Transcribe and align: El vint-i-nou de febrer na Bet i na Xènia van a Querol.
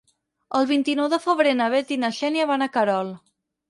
El 0.59 0.67
vint-i-nou 0.71 1.11
de 1.13 1.21
febrer 1.27 1.53
na 1.61 1.71
Bet 1.77 1.95
i 1.99 2.01
na 2.07 2.13
Xènia 2.23 2.53
van 2.55 2.71
a 2.71 2.75
Querol. 2.79 3.19